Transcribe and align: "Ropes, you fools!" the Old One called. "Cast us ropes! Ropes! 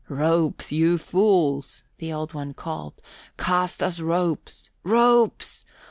"Ropes, 0.09 0.71
you 0.71 0.97
fools!" 0.97 1.83
the 1.99 2.11
Old 2.11 2.33
One 2.33 2.55
called. 2.55 3.03
"Cast 3.37 3.83
us 3.83 3.99
ropes! 3.99 4.71
Ropes! 4.81 5.63